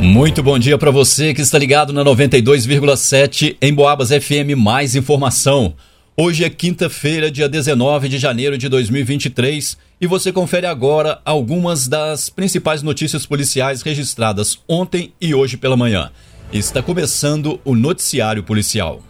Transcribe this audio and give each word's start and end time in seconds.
Muito 0.00 0.42
bom 0.42 0.58
dia 0.58 0.78
para 0.78 0.90
você 0.90 1.34
que 1.34 1.42
está 1.42 1.58
ligado 1.58 1.92
na 1.92 2.02
92,7 2.02 3.58
em 3.60 3.74
Boabas 3.74 4.08
FM. 4.08 4.56
Mais 4.56 4.94
informação. 4.94 5.74
Hoje 6.16 6.42
é 6.42 6.48
quinta-feira, 6.48 7.30
dia 7.30 7.46
19 7.46 8.08
de 8.08 8.18
janeiro 8.18 8.56
de 8.56 8.66
2023, 8.66 9.76
e 10.00 10.06
você 10.06 10.32
confere 10.32 10.66
agora 10.66 11.20
algumas 11.22 11.86
das 11.86 12.30
principais 12.30 12.82
notícias 12.82 13.26
policiais 13.26 13.82
registradas 13.82 14.58
ontem 14.66 15.12
e 15.20 15.34
hoje 15.34 15.58
pela 15.58 15.76
manhã. 15.76 16.10
Está 16.50 16.82
começando 16.82 17.60
o 17.62 17.74
Noticiário 17.74 18.42
Policial. 18.42 19.02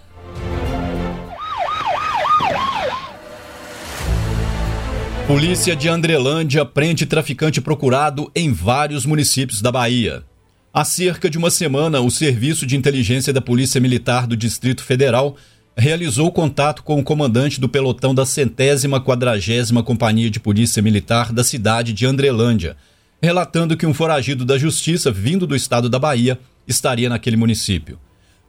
Polícia 5.29 5.77
de 5.77 5.89
Andrelândia 5.89 6.65
prende 6.65 7.07
traficante 7.07 7.61
procurado 7.61 8.29
em 8.35 8.53
vários 8.53 9.07
municípios 9.07 9.63
da 9.63 9.71
Bahia. 9.71 10.25
Há 10.73 10.85
cerca 10.85 11.29
de 11.29 11.37
uma 11.37 11.51
semana, 11.51 12.01
o 12.01 12.13
Serviço 12.13 12.65
de 12.65 12.77
Inteligência 12.77 13.33
da 13.33 13.41
Polícia 13.41 13.81
Militar 13.81 14.25
do 14.25 14.37
Distrito 14.37 14.85
Federal 14.85 15.37
realizou 15.77 16.31
contato 16.31 16.85
com 16.85 17.01
o 17.01 17.03
comandante 17.03 17.61
do 17.61 17.69
pelotão 17.69 18.15
da 18.15 18.25
centésima 18.25 19.01
quadragésima 19.01 19.83
Companhia 19.83 20.31
de 20.31 20.39
Polícia 20.39 20.81
Militar 20.81 21.33
da 21.33 21.43
cidade 21.43 21.93
de 21.93 22.07
Andrelândia, 22.07 22.77
relatando 23.21 23.77
que 23.77 23.85
um 23.85 23.93
foragido 23.93 24.45
da 24.45 24.57
Justiça 24.57 25.11
vindo 25.11 25.45
do 25.45 25.57
estado 25.57 25.89
da 25.89 25.99
Bahia 25.99 26.39
estaria 26.69 27.09
naquele 27.09 27.37
município. 27.37 27.99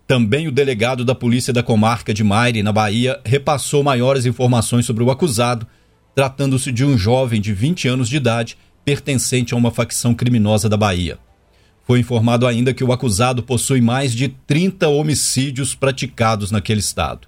Também 0.05 0.47
o 0.47 0.51
delegado 0.51 1.03
da 1.03 1.15
Polícia 1.15 1.51
da 1.51 1.63
Comarca 1.63 2.13
de 2.13 2.23
Maire, 2.23 2.61
na 2.61 2.71
Bahia, 2.71 3.19
repassou 3.25 3.81
maiores 3.81 4.27
informações 4.27 4.85
sobre 4.85 5.03
o 5.03 5.09
acusado, 5.09 5.65
tratando-se 6.13 6.71
de 6.71 6.85
um 6.85 6.95
jovem 6.95 7.41
de 7.41 7.51
20 7.51 7.87
anos 7.87 8.07
de 8.07 8.17
idade 8.17 8.59
pertencente 8.85 9.55
a 9.55 9.57
uma 9.57 9.71
facção 9.71 10.13
criminosa 10.13 10.69
da 10.69 10.77
Bahia. 10.77 11.17
Foi 11.91 11.99
informado 11.99 12.47
ainda 12.47 12.73
que 12.73 12.85
o 12.85 12.93
acusado 12.93 13.43
possui 13.43 13.81
mais 13.81 14.13
de 14.13 14.29
30 14.29 14.87
homicídios 14.87 15.75
praticados 15.75 16.49
naquele 16.49 16.79
estado. 16.79 17.27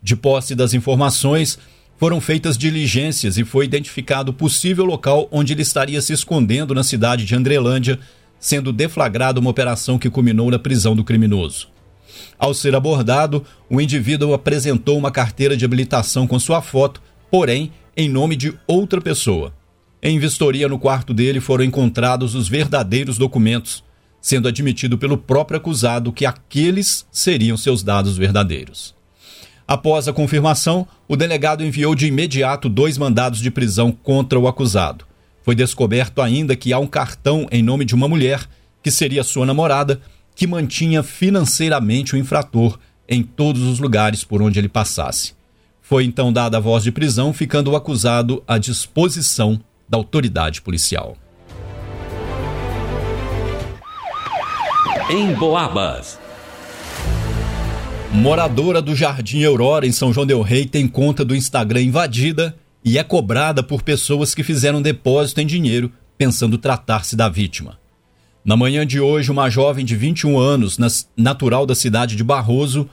De 0.00 0.14
posse 0.14 0.54
das 0.54 0.72
informações, 0.72 1.58
foram 1.96 2.20
feitas 2.20 2.56
diligências 2.56 3.36
e 3.36 3.44
foi 3.44 3.64
identificado 3.64 4.30
o 4.30 4.32
possível 4.32 4.84
local 4.84 5.26
onde 5.32 5.52
ele 5.52 5.62
estaria 5.62 6.00
se 6.00 6.12
escondendo 6.12 6.72
na 6.76 6.84
cidade 6.84 7.24
de 7.24 7.34
Andrelândia, 7.34 7.98
sendo 8.38 8.72
deflagrada 8.72 9.40
uma 9.40 9.50
operação 9.50 9.98
que 9.98 10.08
culminou 10.08 10.48
na 10.48 10.60
prisão 10.60 10.94
do 10.94 11.02
criminoso. 11.02 11.66
Ao 12.38 12.54
ser 12.54 12.76
abordado, 12.76 13.44
o 13.68 13.80
indivíduo 13.80 14.32
apresentou 14.32 14.96
uma 14.96 15.10
carteira 15.10 15.56
de 15.56 15.64
habilitação 15.64 16.24
com 16.24 16.38
sua 16.38 16.62
foto, 16.62 17.02
porém 17.28 17.72
em 17.96 18.08
nome 18.08 18.36
de 18.36 18.54
outra 18.64 19.00
pessoa. 19.00 19.52
Em 20.00 20.20
vistoria 20.20 20.68
no 20.68 20.78
quarto 20.78 21.12
dele 21.12 21.40
foram 21.40 21.64
encontrados 21.64 22.36
os 22.36 22.48
verdadeiros 22.48 23.18
documentos, 23.18 23.87
sendo 24.20 24.48
admitido 24.48 24.98
pelo 24.98 25.16
próprio 25.16 25.58
acusado 25.58 26.12
que 26.12 26.26
aqueles 26.26 27.06
seriam 27.10 27.56
seus 27.56 27.82
dados 27.82 28.16
verdadeiros. 28.16 28.94
Após 29.66 30.08
a 30.08 30.12
confirmação, 30.12 30.86
o 31.06 31.14
delegado 31.14 31.64
enviou 31.64 31.94
de 31.94 32.06
imediato 32.06 32.68
dois 32.68 32.96
mandados 32.96 33.38
de 33.38 33.50
prisão 33.50 33.92
contra 33.92 34.38
o 34.38 34.48
acusado. 34.48 35.04
Foi 35.42 35.54
descoberto 35.54 36.22
ainda 36.22 36.56
que 36.56 36.72
há 36.72 36.78
um 36.78 36.86
cartão 36.86 37.46
em 37.50 37.62
nome 37.62 37.84
de 37.84 37.94
uma 37.94 38.08
mulher, 38.08 38.46
que 38.82 38.90
seria 38.90 39.22
sua 39.22 39.44
namorada, 39.44 40.00
que 40.34 40.46
mantinha 40.46 41.02
financeiramente 41.02 42.14
o 42.14 42.18
infrator 42.18 42.78
em 43.08 43.22
todos 43.22 43.62
os 43.62 43.78
lugares 43.78 44.24
por 44.24 44.40
onde 44.40 44.58
ele 44.58 44.68
passasse. 44.68 45.32
Foi 45.82 46.04
então 46.04 46.32
dada 46.32 46.58
a 46.58 46.60
voz 46.60 46.84
de 46.84 46.92
prisão, 46.92 47.32
ficando 47.32 47.70
o 47.70 47.76
acusado 47.76 48.42
à 48.46 48.58
disposição 48.58 49.60
da 49.88 49.96
autoridade 49.96 50.60
policial. 50.60 51.16
Em 55.10 55.32
Boabas. 55.32 56.18
Moradora 58.12 58.82
do 58.82 58.94
Jardim 58.94 59.42
Aurora, 59.42 59.86
em 59.86 59.92
São 59.92 60.12
João 60.12 60.26
Del 60.26 60.42
Rei, 60.42 60.66
tem 60.66 60.86
conta 60.86 61.24
do 61.24 61.34
Instagram 61.34 61.80
invadida 61.80 62.54
e 62.84 62.98
é 62.98 63.02
cobrada 63.02 63.62
por 63.62 63.80
pessoas 63.80 64.34
que 64.34 64.42
fizeram 64.42 64.82
depósito 64.82 65.40
em 65.40 65.46
dinheiro 65.46 65.90
pensando 66.18 66.58
tratar-se 66.58 67.16
da 67.16 67.26
vítima. 67.26 67.78
Na 68.44 68.54
manhã 68.54 68.86
de 68.86 69.00
hoje, 69.00 69.30
uma 69.30 69.48
jovem 69.48 69.82
de 69.82 69.96
21 69.96 70.38
anos, 70.38 70.76
natural 71.16 71.64
da 71.64 71.74
cidade 71.74 72.14
de 72.14 72.22
Barroso, 72.22 72.86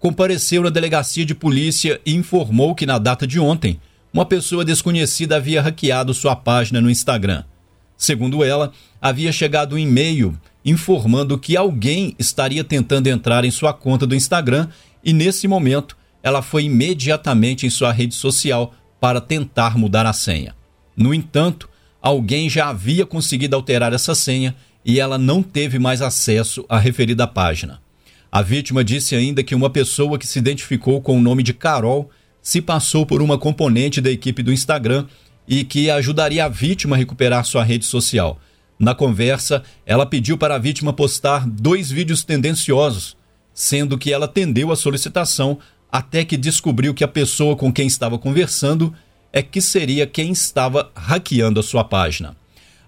compareceu 0.00 0.64
na 0.64 0.70
delegacia 0.70 1.24
de 1.24 1.36
polícia 1.36 2.00
e 2.04 2.16
informou 2.16 2.74
que 2.74 2.84
na 2.84 2.98
data 2.98 3.28
de 3.28 3.38
ontem, 3.38 3.80
uma 4.12 4.26
pessoa 4.26 4.64
desconhecida 4.64 5.36
havia 5.36 5.62
hackeado 5.62 6.12
sua 6.14 6.34
página 6.34 6.80
no 6.80 6.90
Instagram. 6.90 7.44
Segundo 7.96 8.42
ela, 8.42 8.72
havia 9.00 9.30
chegado 9.30 9.76
um 9.76 9.78
e-mail 9.78 10.36
informando 10.64 11.38
que 11.38 11.56
alguém 11.56 12.14
estaria 12.18 12.62
tentando 12.62 13.06
entrar 13.06 13.44
em 13.44 13.50
sua 13.50 13.72
conta 13.72 14.06
do 14.06 14.14
Instagram 14.14 14.68
e 15.04 15.12
nesse 15.12 15.48
momento 15.48 15.96
ela 16.22 16.42
foi 16.42 16.64
imediatamente 16.64 17.66
em 17.66 17.70
sua 17.70 17.92
rede 17.92 18.14
social 18.14 18.74
para 19.00 19.20
tentar 19.20 19.78
mudar 19.78 20.04
a 20.04 20.12
senha. 20.12 20.54
No 20.96 21.14
entanto, 21.14 21.68
alguém 22.02 22.48
já 22.50 22.68
havia 22.68 23.06
conseguido 23.06 23.56
alterar 23.56 23.92
essa 23.92 24.14
senha 24.14 24.54
e 24.84 25.00
ela 25.00 25.18
não 25.18 25.42
teve 25.42 25.78
mais 25.78 26.02
acesso 26.02 26.64
à 26.68 26.78
referida 26.78 27.26
página. 27.26 27.80
A 28.30 28.42
vítima 28.42 28.84
disse 28.84 29.16
ainda 29.16 29.42
que 29.42 29.54
uma 29.54 29.70
pessoa 29.70 30.18
que 30.18 30.26
se 30.26 30.38
identificou 30.38 31.00
com 31.00 31.18
o 31.18 31.22
nome 31.22 31.42
de 31.42 31.52
Carol 31.52 32.10
se 32.42 32.60
passou 32.60 33.04
por 33.04 33.20
uma 33.20 33.38
componente 33.38 34.00
da 34.00 34.10
equipe 34.10 34.42
do 34.42 34.52
Instagram 34.52 35.06
e 35.48 35.64
que 35.64 35.90
ajudaria 35.90 36.44
a 36.44 36.48
vítima 36.48 36.94
a 36.94 36.98
recuperar 36.98 37.44
sua 37.44 37.64
rede 37.64 37.84
social. 37.84 38.38
Na 38.80 38.94
conversa, 38.94 39.62
ela 39.84 40.06
pediu 40.06 40.38
para 40.38 40.54
a 40.54 40.58
vítima 40.58 40.90
postar 40.90 41.46
dois 41.46 41.90
vídeos 41.90 42.24
tendenciosos, 42.24 43.14
sendo 43.52 43.98
que 43.98 44.10
ela 44.10 44.24
atendeu 44.24 44.72
a 44.72 44.76
solicitação 44.76 45.58
até 45.92 46.24
que 46.24 46.34
descobriu 46.34 46.94
que 46.94 47.04
a 47.04 47.08
pessoa 47.08 47.54
com 47.54 47.70
quem 47.70 47.86
estava 47.86 48.18
conversando 48.18 48.94
é 49.34 49.42
que 49.42 49.60
seria 49.60 50.06
quem 50.06 50.32
estava 50.32 50.90
hackeando 50.94 51.60
a 51.60 51.62
sua 51.62 51.84
página. 51.84 52.34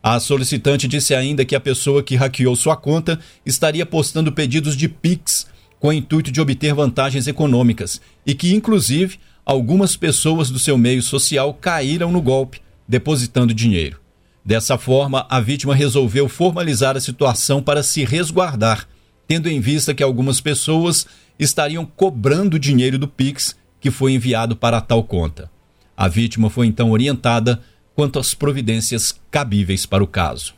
A 0.03 0.19
solicitante 0.19 0.89
disse 0.89 1.15
ainda 1.15 1.45
que 1.45 1.55
a 1.55 1.61
pessoa 1.61 2.03
que 2.03 2.17
hackeou 2.17 2.57
sua 2.57 2.75
conta 2.75 3.21
estaria 3.45 3.85
postando 3.85 4.33
pedidos 4.33 4.75
de 4.75 4.89
Pix 4.89 5.47
com 5.79 5.89
o 5.89 5.93
intuito 5.93 6.33
de 6.33 6.41
obter 6.41 6.73
vantagens 6.73 7.27
econômicas 7.27 8.01
e 8.25 8.35
que, 8.35 8.55
inclusive, 8.55 9.19
algumas 9.45 9.95
pessoas 9.95 10.49
do 10.49 10.59
seu 10.59 10.79
meio 10.79 11.03
social 11.03 11.53
caíram 11.53 12.11
no 12.11 12.23
golpe, 12.23 12.63
depositando 12.89 13.53
dinheiro. 13.53 14.02
Dessa 14.45 14.77
forma, 14.77 15.25
a 15.29 15.41
vítima 15.41 15.75
resolveu 15.75 16.29
formalizar 16.29 16.97
a 16.97 17.01
situação 17.01 17.63
para 17.63 17.83
se 17.83 18.05
resguardar, 18.05 18.89
tendo 19.29 19.49
em 19.49 19.61
vista 19.61 19.95
que 19.95 20.03
algumas 20.03 20.41
pessoas 20.41 21.07
estariam 21.39 21.85
cobrando 21.85 22.59
dinheiro 22.59 22.99
do 22.99 23.07
Pix 23.07 23.57
que 23.81 23.91
foi 23.91 24.13
enviado 24.13 24.57
para 24.57 24.81
tal 24.81 25.03
conta. 25.05 25.51
A 25.97 26.09
vítima 26.09 26.51
foi 26.51 26.67
então 26.67 26.91
orientada 26.91 27.61
quanto 27.95 28.19
às 28.19 28.35
providências 28.35 29.15
cabíveis 29.31 29.87
para 29.87 30.03
o 30.03 30.07
caso. 30.07 30.55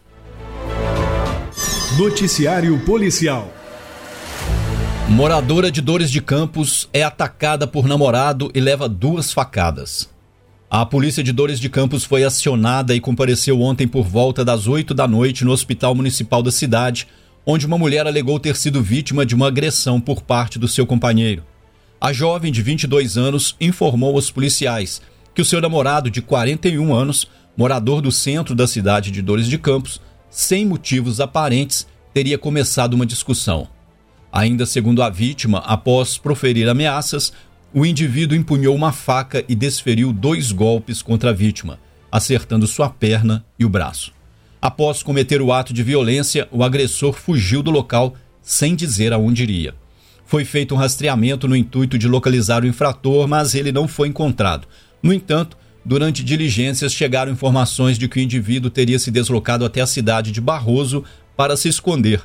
Noticiário 1.98 2.78
Policial. 2.84 3.52
Moradora 5.08 5.70
de 5.70 5.80
Dores 5.80 6.10
de 6.10 6.20
Campos 6.20 6.88
é 6.92 7.02
atacada 7.02 7.66
por 7.66 7.86
namorado 7.86 8.50
e 8.54 8.60
leva 8.60 8.88
duas 8.88 9.32
facadas. 9.32 10.08
A 10.76 10.84
polícia 10.84 11.22
de 11.22 11.32
Dores 11.32 11.60
de 11.60 11.68
Campos 11.68 12.02
foi 12.02 12.24
acionada 12.24 12.96
e 12.96 13.00
compareceu 13.00 13.60
ontem 13.60 13.86
por 13.86 14.08
volta 14.08 14.44
das 14.44 14.66
8 14.66 14.92
da 14.92 15.06
noite 15.06 15.44
no 15.44 15.52
Hospital 15.52 15.94
Municipal 15.94 16.42
da 16.42 16.50
cidade, 16.50 17.06
onde 17.46 17.64
uma 17.64 17.78
mulher 17.78 18.08
alegou 18.08 18.40
ter 18.40 18.56
sido 18.56 18.82
vítima 18.82 19.24
de 19.24 19.36
uma 19.36 19.46
agressão 19.46 20.00
por 20.00 20.22
parte 20.22 20.58
do 20.58 20.66
seu 20.66 20.84
companheiro. 20.84 21.44
A 22.00 22.12
jovem 22.12 22.50
de 22.50 22.60
22 22.60 23.16
anos 23.16 23.54
informou 23.60 24.16
aos 24.16 24.32
policiais 24.32 25.00
que 25.32 25.40
o 25.40 25.44
seu 25.44 25.60
namorado, 25.60 26.10
de 26.10 26.20
41 26.20 26.92
anos, 26.92 27.30
morador 27.56 28.02
do 28.02 28.10
centro 28.10 28.52
da 28.52 28.66
cidade 28.66 29.12
de 29.12 29.22
Dores 29.22 29.46
de 29.46 29.58
Campos, 29.58 30.00
sem 30.28 30.66
motivos 30.66 31.20
aparentes, 31.20 31.86
teria 32.12 32.36
começado 32.36 32.94
uma 32.94 33.06
discussão. 33.06 33.68
Ainda 34.32 34.66
segundo 34.66 35.04
a 35.04 35.08
vítima, 35.08 35.58
após 35.58 36.18
proferir 36.18 36.68
ameaças, 36.68 37.32
o 37.74 37.84
indivíduo 37.84 38.38
empunhou 38.38 38.72
uma 38.72 38.92
faca 38.92 39.44
e 39.48 39.54
desferiu 39.56 40.12
dois 40.12 40.52
golpes 40.52 41.02
contra 41.02 41.30
a 41.30 41.32
vítima, 41.32 41.80
acertando 42.10 42.68
sua 42.68 42.88
perna 42.88 43.44
e 43.58 43.64
o 43.64 43.68
braço. 43.68 44.12
Após 44.62 45.02
cometer 45.02 45.42
o 45.42 45.52
ato 45.52 45.74
de 45.74 45.82
violência, 45.82 46.46
o 46.52 46.62
agressor 46.62 47.14
fugiu 47.14 47.64
do 47.64 47.72
local 47.72 48.14
sem 48.40 48.76
dizer 48.76 49.12
aonde 49.12 49.42
iria. 49.42 49.74
Foi 50.24 50.44
feito 50.44 50.72
um 50.72 50.78
rastreamento 50.78 51.48
no 51.48 51.56
intuito 51.56 51.98
de 51.98 52.06
localizar 52.06 52.62
o 52.62 52.66
infrator, 52.66 53.26
mas 53.26 53.56
ele 53.56 53.72
não 53.72 53.88
foi 53.88 54.06
encontrado. 54.06 54.68
No 55.02 55.12
entanto, 55.12 55.58
durante 55.84 56.22
diligências 56.22 56.94
chegaram 56.94 57.32
informações 57.32 57.98
de 57.98 58.08
que 58.08 58.20
o 58.20 58.22
indivíduo 58.22 58.70
teria 58.70 59.00
se 59.00 59.10
deslocado 59.10 59.64
até 59.64 59.80
a 59.80 59.86
cidade 59.86 60.30
de 60.30 60.40
Barroso 60.40 61.02
para 61.36 61.56
se 61.56 61.68
esconder. 61.68 62.22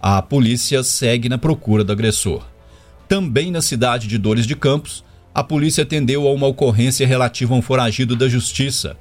A 0.00 0.22
polícia 0.22 0.84
segue 0.84 1.28
na 1.28 1.36
procura 1.36 1.82
do 1.82 1.92
agressor. 1.92 2.53
Também 3.14 3.48
na 3.48 3.62
cidade 3.62 4.08
de 4.08 4.18
Dores 4.18 4.44
de 4.44 4.56
Campos, 4.56 5.04
a 5.32 5.44
polícia 5.44 5.82
atendeu 5.84 6.26
a 6.26 6.32
uma 6.32 6.48
ocorrência 6.48 7.06
relativa 7.06 7.54
a 7.54 7.56
um 7.56 7.62
foragido 7.62 8.16
da 8.16 8.28
justiça. 8.28 8.96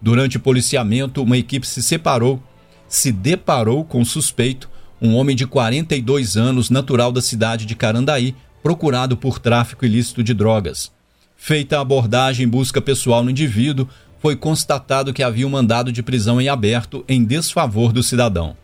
Durante 0.00 0.38
o 0.38 0.40
policiamento, 0.40 1.22
uma 1.22 1.36
equipe 1.36 1.66
se 1.66 1.82
separou, 1.82 2.42
se 2.88 3.12
deparou 3.12 3.84
com 3.84 4.00
o 4.00 4.06
suspeito, 4.06 4.70
um 5.02 5.14
homem 5.14 5.36
de 5.36 5.46
42 5.46 6.34
anos, 6.38 6.70
natural 6.70 7.12
da 7.12 7.20
cidade 7.20 7.66
de 7.66 7.74
Carandaí, 7.74 8.34
procurado 8.62 9.18
por 9.18 9.38
tráfico 9.38 9.84
ilícito 9.84 10.24
de 10.24 10.32
drogas. 10.32 10.90
Feita 11.36 11.76
a 11.76 11.82
abordagem 11.82 12.46
em 12.46 12.48
busca 12.48 12.80
pessoal 12.80 13.22
no 13.22 13.30
indivíduo, 13.30 13.86
foi 14.18 14.34
constatado 14.34 15.12
que 15.12 15.22
havia 15.22 15.46
um 15.46 15.50
mandado 15.50 15.92
de 15.92 16.02
prisão 16.02 16.40
em 16.40 16.48
aberto 16.48 17.04
em 17.06 17.22
desfavor 17.22 17.92
do 17.92 18.02
cidadão. 18.02 18.56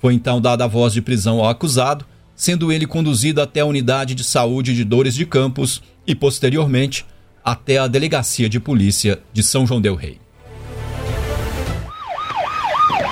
Foi 0.00 0.14
então 0.14 0.40
dada 0.40 0.64
a 0.64 0.68
voz 0.68 0.94
de 0.94 1.02
prisão 1.02 1.38
ao 1.38 1.50
acusado, 1.50 2.06
sendo 2.38 2.70
ele 2.70 2.86
conduzido 2.86 3.42
até 3.42 3.60
a 3.60 3.66
unidade 3.66 4.14
de 4.14 4.22
saúde 4.22 4.72
de 4.72 4.84
Dores 4.84 5.12
de 5.12 5.26
Campos 5.26 5.82
e, 6.06 6.14
posteriormente, 6.14 7.04
até 7.44 7.78
a 7.78 7.88
delegacia 7.88 8.48
de 8.48 8.60
polícia 8.60 9.20
de 9.32 9.42
São 9.42 9.66
João 9.66 9.80
Del 9.80 9.96
Rei. 9.96 10.20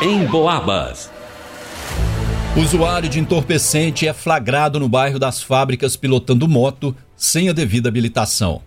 Em 0.01 0.25
Boabas. 0.27 1.11
Usuário 2.57 3.09
de 3.09 3.19
entorpecente 3.19 4.07
é 4.07 4.13
flagrado 4.13 4.79
no 4.79 4.89
bairro 4.89 5.19
das 5.19 5.43
Fábricas 5.43 5.97
pilotando 5.97 6.47
moto 6.47 6.95
sem 7.17 7.49
a 7.49 7.53
devida 7.53 7.89
habilitação. 7.89 8.63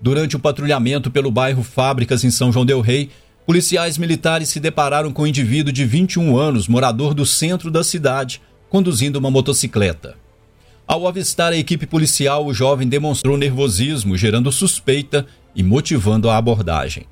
Durante 0.00 0.36
o 0.36 0.38
patrulhamento 0.38 1.10
pelo 1.10 1.30
bairro 1.30 1.64
Fábricas 1.64 2.22
em 2.22 2.30
São 2.30 2.52
João 2.52 2.64
Del 2.64 2.80
Rei, 2.80 3.10
policiais 3.44 3.98
militares 3.98 4.48
se 4.48 4.60
depararam 4.60 5.10
com 5.10 5.22
um 5.22 5.26
indivíduo 5.26 5.72
de 5.72 5.84
21 5.84 6.38
anos, 6.38 6.68
morador 6.68 7.14
do 7.14 7.26
centro 7.26 7.68
da 7.68 7.82
cidade, 7.82 8.40
conduzindo 8.68 9.18
uma 9.18 9.30
motocicleta. 9.30 10.16
Ao 10.86 11.06
avistar 11.06 11.52
a 11.52 11.56
equipe 11.56 11.86
policial, 11.86 12.46
o 12.46 12.54
jovem 12.54 12.88
demonstrou 12.88 13.36
nervosismo, 13.36 14.16
gerando 14.16 14.50
suspeita 14.50 15.26
e 15.54 15.62
motivando 15.62 16.30
a 16.30 16.36
abordagem. 16.36 17.04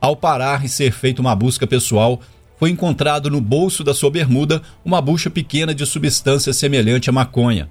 Ao 0.00 0.14
parar 0.14 0.64
e 0.64 0.68
ser 0.68 0.92
feita 0.92 1.22
uma 1.22 1.34
busca 1.34 1.66
pessoal, 1.66 2.20
foi 2.58 2.70
encontrado 2.70 3.30
no 3.30 3.40
bolso 3.40 3.82
da 3.82 3.94
sua 3.94 4.10
bermuda 4.10 4.62
uma 4.84 5.00
bucha 5.00 5.30
pequena 5.30 5.74
de 5.74 5.86
substância 5.86 6.52
semelhante 6.52 7.08
à 7.08 7.12
maconha. 7.12 7.70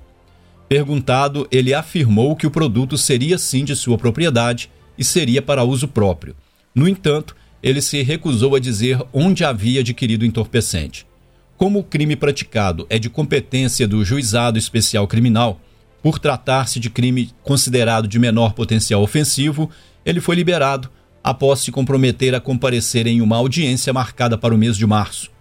Perguntado, 0.67 1.47
ele 1.51 1.73
afirmou 1.73 2.35
que 2.35 2.47
o 2.47 2.51
produto 2.51 2.97
seria 2.97 3.37
sim 3.37 3.63
de 3.63 3.75
sua 3.75 3.97
propriedade 3.97 4.71
e 4.97 5.03
seria 5.03 5.41
para 5.41 5.63
uso 5.63 5.87
próprio. 5.87 6.35
No 6.73 6.87
entanto, 6.87 7.35
ele 7.61 7.81
se 7.81 8.01
recusou 8.01 8.55
a 8.55 8.59
dizer 8.59 8.99
onde 9.13 9.45
havia 9.45 9.81
adquirido 9.81 10.23
o 10.23 10.25
entorpecente. 10.25 11.05
Como 11.63 11.79
o 11.79 11.83
crime 11.85 12.17
praticado 12.17 12.85
é 12.89 12.99
de 12.99 13.09
competência 13.09 13.87
do 13.87 14.03
Juizado 14.03 14.59
Especial 14.59 15.07
Criminal, 15.07 15.61
por 16.01 16.19
tratar-se 16.19 16.77
de 16.77 16.89
crime 16.89 17.31
considerado 17.41 18.05
de 18.05 18.19
menor 18.19 18.51
potencial 18.51 19.01
ofensivo, 19.01 19.69
ele 20.05 20.19
foi 20.19 20.35
liberado 20.35 20.89
após 21.23 21.61
se 21.61 21.71
comprometer 21.71 22.35
a 22.35 22.41
comparecer 22.41 23.07
em 23.07 23.21
uma 23.21 23.37
audiência 23.37 23.93
marcada 23.93 24.37
para 24.37 24.53
o 24.53 24.57
mês 24.57 24.75
de 24.75 24.85
março. 24.85 25.31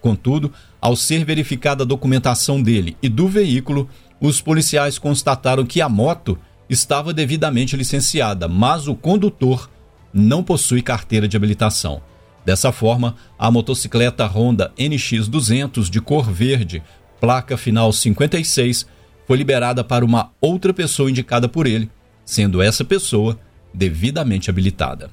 Contudo, 0.00 0.52
ao 0.80 0.94
ser 0.94 1.24
verificada 1.24 1.82
a 1.82 1.84
documentação 1.84 2.62
dele 2.62 2.96
e 3.02 3.08
do 3.08 3.26
veículo, 3.26 3.90
os 4.20 4.40
policiais 4.40 5.00
constataram 5.00 5.66
que 5.66 5.80
a 5.80 5.88
moto 5.88 6.38
estava 6.70 7.12
devidamente 7.12 7.76
licenciada, 7.76 8.46
mas 8.46 8.86
o 8.86 8.94
condutor 8.94 9.68
não 10.14 10.44
possui 10.44 10.80
carteira 10.80 11.26
de 11.26 11.36
habilitação. 11.36 12.00
Dessa 12.44 12.72
forma, 12.72 13.14
a 13.38 13.50
motocicleta 13.50 14.26
Honda 14.26 14.72
NX200 14.78 15.88
de 15.88 16.00
cor 16.00 16.30
verde, 16.30 16.82
placa 17.20 17.56
final 17.56 17.92
56, 17.92 18.86
foi 19.26 19.36
liberada 19.36 19.84
para 19.84 20.04
uma 20.04 20.32
outra 20.40 20.74
pessoa 20.74 21.10
indicada 21.10 21.48
por 21.48 21.66
ele, 21.66 21.88
sendo 22.24 22.60
essa 22.60 22.84
pessoa 22.84 23.38
devidamente 23.72 24.50
habilitada. 24.50 25.10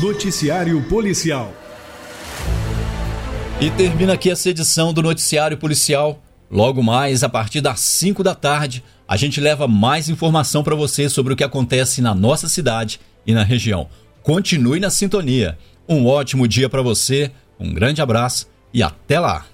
Noticiário 0.00 0.80
Policial. 0.88 1.52
E 3.60 3.70
termina 3.70 4.12
aqui 4.12 4.30
essa 4.30 4.50
edição 4.50 4.92
do 4.92 5.02
Noticiário 5.02 5.56
Policial. 5.56 6.22
Logo 6.48 6.82
mais, 6.82 7.24
a 7.24 7.28
partir 7.28 7.60
das 7.60 7.80
5 7.80 8.22
da 8.22 8.34
tarde, 8.34 8.84
a 9.08 9.16
gente 9.16 9.40
leva 9.40 9.66
mais 9.66 10.08
informação 10.08 10.62
para 10.62 10.76
você 10.76 11.08
sobre 11.08 11.32
o 11.32 11.36
que 11.36 11.42
acontece 11.42 12.00
na 12.00 12.14
nossa 12.14 12.48
cidade 12.48 13.00
e 13.26 13.34
na 13.34 13.42
região. 13.42 13.88
Continue 14.28 14.78
na 14.78 14.90
sintonia. 14.90 15.56
Um 15.88 16.04
ótimo 16.06 16.46
dia 16.46 16.68
para 16.68 16.82
você, 16.82 17.30
um 17.58 17.72
grande 17.72 18.02
abraço 18.02 18.46
e 18.74 18.82
até 18.82 19.18
lá! 19.18 19.46